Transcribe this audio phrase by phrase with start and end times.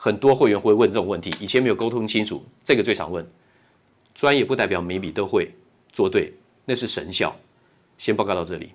[0.00, 3.26] 很多会员会问这种问题，以前没有沟通清楚，这个最常问。
[4.14, 5.50] 专业不代表每笔都会
[5.92, 6.32] 做对，
[6.64, 7.34] 那是神效。
[7.96, 8.70] 先报告到这里。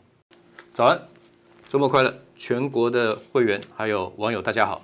[0.73, 1.01] 早安，
[1.69, 2.13] 周末快乐。
[2.35, 4.81] 全国的会员还有网友，大家好。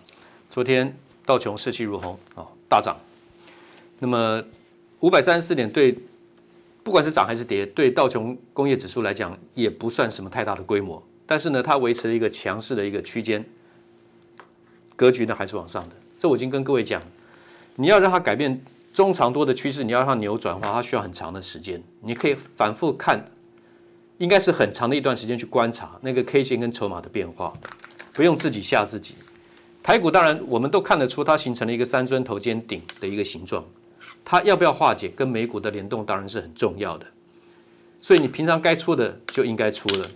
[0.50, 2.97] 昨天道琼士气如虹啊，大涨。
[4.00, 4.41] 那么
[5.01, 5.94] 五百三十四点对，
[6.85, 11.03] 不管是涨还是跌，对道琼工业指数来讲也不算什么太大的规模。
[11.25, 13.44] 但是呢，它维持了一个强势的一个区间
[14.95, 15.95] 格局呢，还是往上的。
[16.19, 17.02] 这我已经跟各位讲，
[17.78, 18.62] 你要让它改变
[18.94, 21.81] 中长多的趋势，你要让它扭转的话，它需要很长的时间。
[22.02, 23.31] 你可以反复看。
[24.19, 27.53] 应该是很长的一段时间去观察那个 K 线跟筹码的变化，
[28.12, 29.16] 不用自己吓自己。
[29.81, 33.63] 台股当然我们都看得出它形成了一个三尊头肩顶的一个形状，
[34.25, 37.06] 它要不要化解跟美股的联动当然是很重要的。
[38.01, 40.09] 所以你平常该出的就应该出了，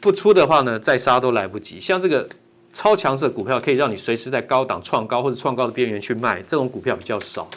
[0.00, 1.78] 不出的话呢，再杀都来不及。
[1.78, 2.28] 像这个
[2.78, 7.50] 超强势股票可以让你随时在高档创高或者创高的边缘去卖，这种股票比较少，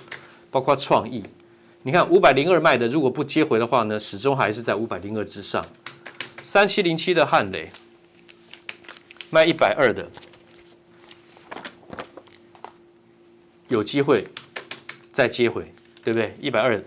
[0.49, 1.21] 包括创意。
[1.83, 5.63] 你看五百零二卖的，如果不接回的话呢，始终还是在五百零二之上。
[6.41, 7.69] 三七零七的汉雷
[9.29, 10.09] 卖一百二的，
[13.67, 14.27] 有机会
[15.11, 15.71] 再接回，
[16.03, 16.35] 对不对？
[16.41, 16.83] 一百二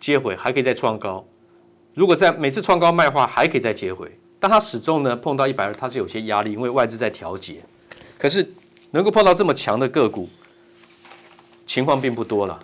[0.00, 1.24] 接回还可以再创高。
[1.94, 4.10] 如果在每次创高卖的话，还可以再接回。
[4.44, 7.64] 但它始终呢碰到一百二，它是有些压力，因为外资在调节。
[8.18, 8.46] 可是
[8.90, 10.28] 能够碰到这么强的个股，
[11.64, 12.60] 情况并不多了。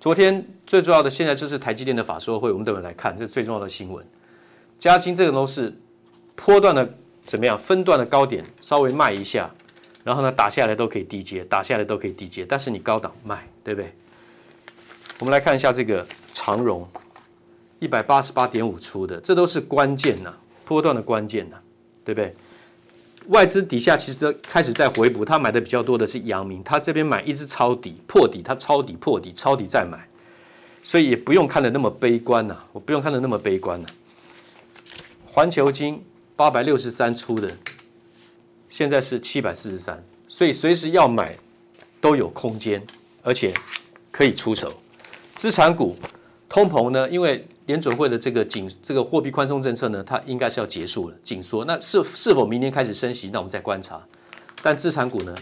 [0.00, 4.04] 昨天最重要的，现在就是台积电的法说会，我们等会来看，这是最重要的新闻。
[4.80, 5.72] 嘉晶这个都是
[6.34, 6.92] 波段的
[7.24, 7.56] 怎么样？
[7.56, 9.48] 分段的高点稍微卖一下，
[10.02, 13.92] 然后呢打下来都可以低接，打下来都可以低接，但是你高档卖，对不对？
[15.20, 16.84] 我们来看一下这个长荣，
[17.78, 20.34] 一百八十八点五出的，这都是关键呐，
[20.70, 21.56] 波段的关键呐，
[22.04, 22.32] 对不对？
[23.26, 30.08] 外资底下其实开始在回补，他买的比较多的是阳明，他这边买一直抄底破底，他抄底破底抄底再买，
[30.80, 33.88] 所以也不用看得那么悲观呐、我不用看得那么悲观呐、
[35.26, 36.04] 环球金
[36.36, 37.50] 八百六十三出的，
[38.68, 41.36] 现在是七百四十三，所以随时要买
[42.00, 42.80] 都有空间，
[43.24, 43.52] 而且
[44.12, 44.72] 可以出手。
[45.34, 45.96] 资产股
[46.50, 51.64] 通膨呢，因为联准会的这个紧这个货币宽松政策呢，它应该是要结束了，紧缩。
[51.64, 53.30] 那是是否明年开始升息？
[53.32, 54.04] 那我们再观察。
[54.60, 55.32] 但资产股呢，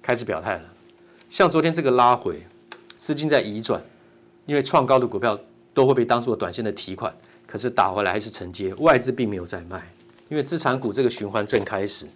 [0.00, 0.62] 开始表态了。
[1.28, 2.40] 像昨天这个拉回，
[2.96, 3.82] 资金在移转，
[4.46, 5.36] 因为创高的股票
[5.74, 7.12] 都会被当做短线的提款，
[7.44, 9.92] 可是打回来还是承接，外资并没有在卖，
[10.28, 12.06] 因为资产股这个循环正开始。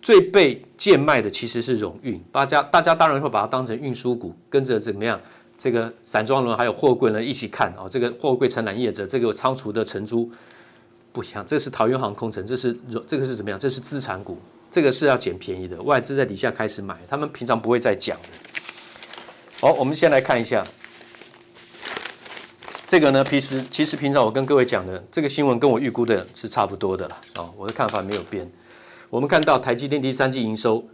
[0.00, 5.20] 最被贱卖的其实是荣运，大家大家当然会把它当成运输股，跟着怎么样？
[5.58, 10.30] 这个散装轮还有货柜呢一起看哦，这个货柜承揽业者，这个仓储的承租
[11.12, 12.76] 不一样，这是桃园航空城，这是
[13.06, 13.58] 这个是怎么样？
[13.58, 14.38] 这是资产股，
[14.70, 18.28] 这个是要捡便宜的，外资在底下开始买，他们平常不会再讲的。
[19.60, 20.62] 好，我们先来看一下
[22.86, 28.46] 这个呢，其实其实平常我跟各位讲的这个新闻跟我预估的是差不多的了啊，我的看法没有变。
[29.08, 30.86] 我们看到台积电第三季营收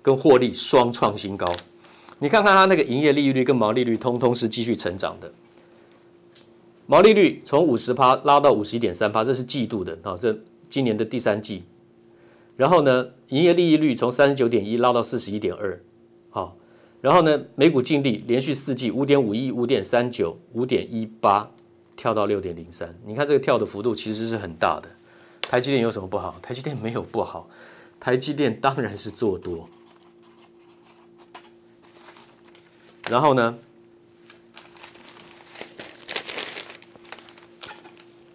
[0.00, 1.54] 跟获利双创新高。
[2.20, 5.32] 你看看它那个营业利率跟毛利率，通通是继续成长的。
[6.86, 10.36] 毛利率从五十趴拉到五十一点三趴，这是季度的啊，这
[10.68, 11.64] 今年的第三季。
[12.56, 15.80] 然后呢，营业利率从三十九点一拉到四十一点二，
[16.30, 16.56] 好。
[17.00, 21.48] 然后呢，每股净利连续四季五点五一、五点三九、五点一八，
[21.94, 22.92] 跳到六点零三。
[23.06, 24.88] 你看这个跳的幅度其实是很大的。
[25.42, 26.36] 台积电有什么不好？
[26.42, 27.48] 台积电没有不好，
[28.00, 29.68] 台积电当然是做多。
[33.10, 33.56] 然后呢，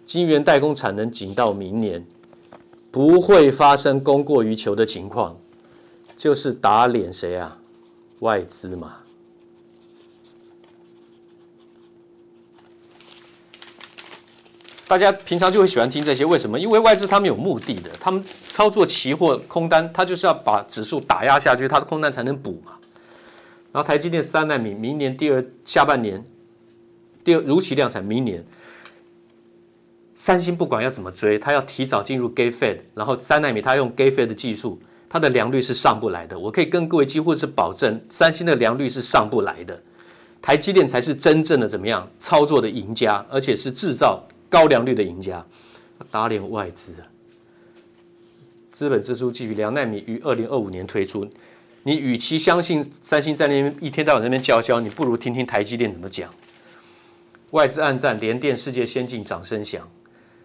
[0.04, 2.04] 晶圆代工产能紧到明年，
[2.90, 5.38] 不会发生供过于求的情况，
[6.16, 7.58] 就是打脸谁啊？
[8.20, 8.96] 外资嘛。
[14.86, 16.58] 大家平常就会喜欢听这些，为什么？
[16.58, 22.72] 因为外资他们有目的的，他们操作期货空单，他就是要把指数打压下去，他的空单才能补嘛。
[23.74, 26.24] 然后台积电三奈米明年第二下半年，
[27.24, 28.44] 第二如期量产，明年
[30.14, 34.78] 三星不管要怎么追，它要提早进入 Gate Fed，然后三奈米它用 Gate Fed 的技术，
[35.08, 36.38] 它的良率是上不来的。
[36.38, 39.82] 我可以跟各位几乎是保证，三星的良率是上不来的，
[40.40, 45.44] 台积电才是真正的怎么样操作的赢家，而且是制造高良率的赢家，
[46.12, 47.10] 打脸外资啊！
[48.70, 51.28] 资本支出继续，两奈米于二零二五年推出。
[51.86, 56.32] 你与其相信三星在那边一天到晚那边叫嚣，你不如听听台积电怎么讲。
[57.50, 59.86] 外资暗赞联电世界先进，掌声响。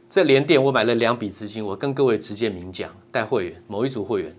[0.10, 4.36] 这联电我买了两笔资金，我跟各位直接明讲，带会员某一组会员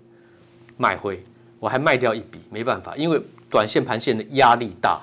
[0.76, 1.22] 买回，
[1.58, 3.18] 我还卖掉一笔，没办法，因为
[3.48, 5.00] 短线盘线的压力大。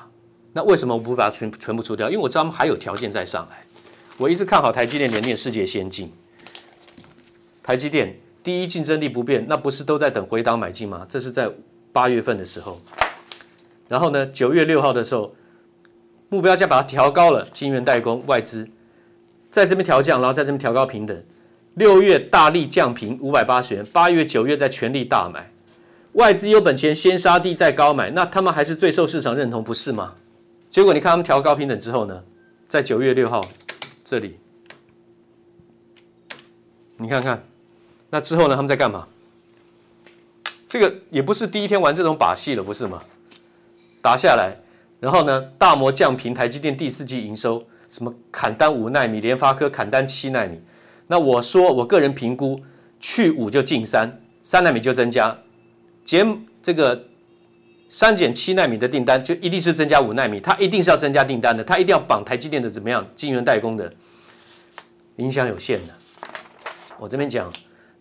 [0.53, 2.09] 那为什么我不把它全全部出掉？
[2.09, 3.63] 因为我知道他们还有条件再上来。
[4.17, 6.11] 我一直看好台积电联电世界先进。
[7.63, 11.03] 台积电第一竞争力不变，那不是都在等回档买进吗？
[11.09, 11.49] 这是在。
[11.91, 12.79] 八月份的时候，
[13.87, 15.33] 然后呢，九月六号的时候，
[16.29, 17.47] 目标价把它调高了。
[17.53, 18.67] 晶圆代工外资
[19.49, 21.23] 在这边调降，然后在这边调高平等。
[21.75, 25.51] 六月大力降平五百八十元，八月九月在全力大买。
[26.13, 30.15] 外资有本钱先杀低再高买，那他们还是最受市场认同，不是吗？
[30.69, 32.23] 结果你看他们调高平等之后呢，
[32.67, 33.41] 在九月六号
[34.03, 34.37] 这里，
[36.97, 37.43] 你看看，
[38.09, 39.07] 那之后呢，他们在干嘛？
[40.69, 43.01] 这个也不是第一天玩这种把戏了，不是吗？
[44.01, 44.55] 打下来，
[44.99, 50.59] 然后呢，大摩降评台积电第四季营收，什么砍单五奈米，联发科砍单七奈米。
[51.07, 52.61] 那我说，我个人评估，
[52.99, 55.37] 去五就进三，三奈米就增加，
[56.03, 57.05] 减这个
[57.87, 63.07] 三减七奈米的订单，就一定是增加五奈米，它一定是要增加订单的，它一定要绑台积电的怎么样？
[63.15, 63.93] 晶圆代工的，
[65.15, 65.93] 影响有限的。
[66.99, 67.51] 我这边讲，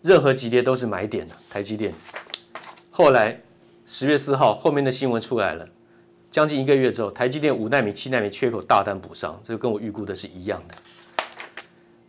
[0.01, 1.93] 任何级别都是买点的，台积电。
[2.97, 3.39] 后来
[3.85, 5.67] 十月四号，后面的新闻出来了，
[6.31, 10.73] 将近一个月之后，台积电五纳米、七纳米缺口大单补上，这个跟我预估的是一样的。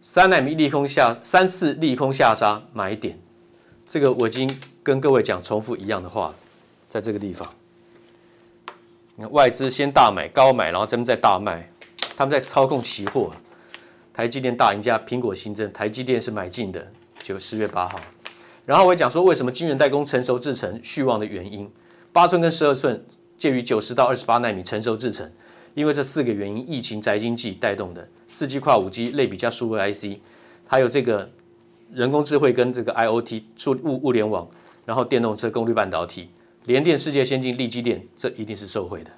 [0.00, 3.20] 三纳米利空下，三次利空下杀买点，
[3.86, 4.50] 这个我已经
[4.82, 6.34] 跟各位讲重复一样的话，
[6.88, 7.46] 在这个地方，
[9.16, 11.68] 你看外资先大买高买，然后咱们再大卖，
[12.16, 13.30] 他们在操控期货。
[14.14, 16.90] 台积电大赢家，苹果新增，台积电是买进的，
[17.22, 18.00] 就十月八号。
[18.68, 21.66] 然后我讲说，为什么晶圆代工成熟制程续旺的原因，
[22.12, 23.02] 八寸跟十二寸
[23.34, 25.32] 介于九十到二十八纳米成熟制程，
[25.74, 30.20] 因为这四个原因，疫情宅经济带动的，四 G 跨五 G 类比加数位 IC，
[30.66, 31.30] 还有这个
[31.94, 34.46] 人工智慧跟这个 IOT 数物物联网，
[34.84, 36.28] 然后电动车功率半导体，
[36.66, 39.10] 联电世界先进，力积电，这一定是受惠的。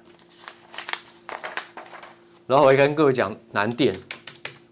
[2.47, 3.93] 然后我也跟各位讲，南电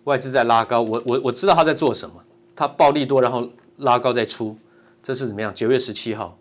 [0.06, 2.16] 外资在拉高，我我我知道他在做什么，
[2.56, 3.46] 他暴利多，然后
[3.76, 4.58] 拉高再出。
[5.10, 5.52] 这是怎么样？
[5.56, 6.38] 九月十七号，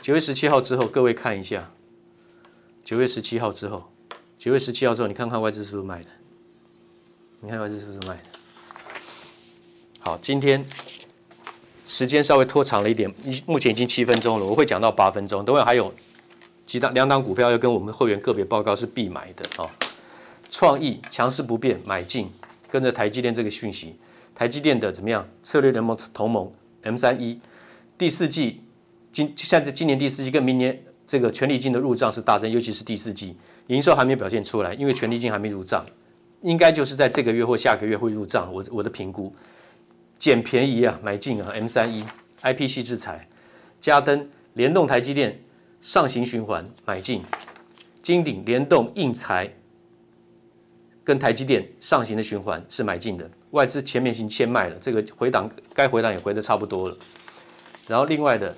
[0.00, 1.68] 九月十七号之后，各位看一下，
[2.84, 3.90] 九月十七号之后，
[4.38, 6.08] 九月十七号之后，你看看外资是不是卖的？
[7.40, 8.22] 你看外资是不是卖的？
[9.98, 10.64] 好，今天
[11.84, 13.12] 时间稍微拖长了一点，
[13.46, 15.44] 目前已经七分钟了，我会讲到八分钟。
[15.44, 15.92] 等会还有
[16.64, 19.68] 几档两档股票要跟我们会员个别报告是必买的啊。
[20.48, 22.30] 创意强势不变，买进，
[22.70, 23.96] 跟着台积电这个讯息，
[24.36, 25.28] 台积电的怎么样？
[25.42, 26.52] 策略联盟同盟
[26.82, 27.40] M 三一
[28.04, 28.60] 第四季
[29.10, 33.34] 今现在今年第四季跟明年这个权利金的入账是大增，尤其是第四季
[33.68, 35.82] 营收还没表现出来，因为权利金还没入账，
[36.42, 38.52] 应该就是在这个月或下个月会入账。
[38.52, 39.34] 我我的评估。
[40.18, 42.04] 捡便宜啊，买进啊！M 三一
[42.42, 43.26] IP 矽智财、
[43.80, 45.40] 嘉登联动台积电
[45.80, 47.22] 上行循环买进，
[48.02, 49.50] 金鼎联动应材
[51.02, 56.96] 跟台积电上行的循环是买进的，外资前面已经先卖了，这个回档该回档也回的差不多了。
[57.86, 58.54] 然后另外的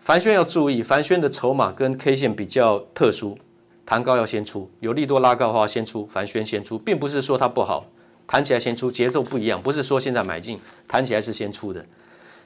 [0.00, 3.36] 凡轩要注意，凡轩的筹码跟 K 线比较特殊，
[3.84, 7.86] 弹高要先出，有利多拉高的话先出，凡轩先出，并不是说它不好。
[8.26, 11.82] 弹起来先出，节奏不一样，不是说现在买进，弹起来是先出的。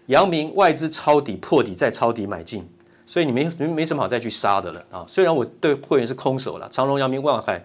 [0.07, 2.65] 阳明外资抄底破底再抄底买进，
[3.05, 5.05] 所以你没没没什么好再去杀的了啊。
[5.09, 7.61] 虽然我对会员是空手了，长隆、阳明、万海、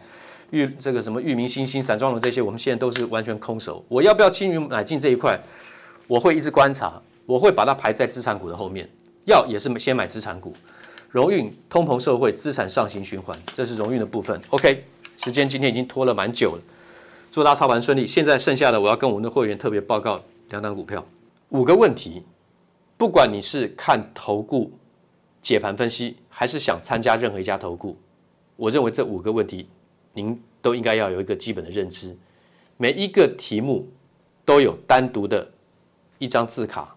[0.49, 3.85] 玉这个什么裕民、新星、散装龙这些，我们现在都是完全空手。
[3.87, 5.39] 我要不要轻于买进这一块？
[6.07, 8.89] 我会一直观察，我会把它排在资产股的后面。
[9.25, 10.55] 要也是先买资产股。
[11.12, 14.41] 荣运通膨社会，资产上行循环，这是荣运的部分。
[14.50, 14.84] OK，
[15.15, 16.62] 时间今天已经拖了蛮久了。
[17.29, 18.07] 祝大家操盘顺利。
[18.07, 20.19] 现在剩下的，我要跟我们的会员特别报告
[20.50, 21.05] 两档股票，
[21.50, 22.24] 五个问题。
[22.98, 24.72] 不管你是看投顾
[25.39, 27.96] 解盘分析，还是想参加任何一家投顾，
[28.55, 29.69] 我认为这五个问题
[30.13, 32.17] 您都应该要有一个基本的认知。
[32.75, 33.88] 每一个题目
[34.43, 35.48] 都有单独的
[36.17, 36.97] 一张字卡，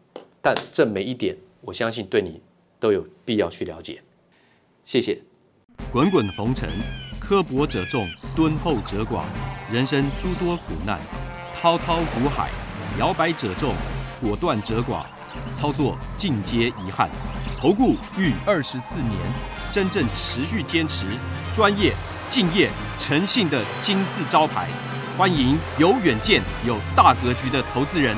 [0.41, 2.41] 但这每一点，我相信对你
[2.79, 4.01] 都有必要去了解。
[4.83, 5.21] 谢谢。
[5.91, 6.69] 滚滚红尘。
[7.19, 9.21] 刻薄者众，敦厚者寡；
[9.71, 10.99] 人生诸多苦难，
[11.55, 12.49] 滔滔苦海，
[12.99, 13.73] 摇摆者众，
[14.19, 15.05] 果断者寡。
[15.53, 17.09] 操作尽皆遗憾。
[17.59, 19.13] 投顾逾二十四年，
[19.71, 21.05] 真正持续坚持、
[21.53, 21.93] 专业、
[22.29, 22.69] 敬业、
[22.99, 24.67] 诚信的金字招牌。
[25.15, 28.17] 欢迎有远见、有大格局的投资人